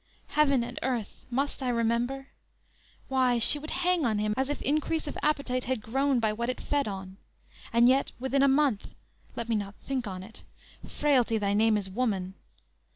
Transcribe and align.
Heaven 0.29 0.63
and 0.63 0.79
earth! 0.81 1.23
Must 1.29 1.61
I 1.61 1.69
remember? 1.69 2.29
Why, 3.07 3.37
she 3.37 3.59
would 3.59 3.69
hang 3.69 4.03
on 4.03 4.17
him, 4.17 4.33
As 4.35 4.49
if 4.49 4.59
increase 4.63 5.05
of 5.05 5.15
appetite 5.21 5.65
had 5.65 5.79
grown 5.83 6.19
By 6.19 6.33
what 6.33 6.49
it 6.49 6.59
fed 6.59 6.87
on; 6.87 7.17
and 7.71 7.87
yet, 7.87 8.11
within 8.19 8.41
a 8.41 8.47
month 8.47 8.95
Let 9.35 9.47
me 9.47 9.55
not 9.55 9.75
think 9.85 10.07
on 10.07 10.23
it 10.23 10.41
frailty, 10.87 11.37
thy 11.37 11.53
name 11.53 11.77
is 11.77 11.87
woman! 11.87 12.33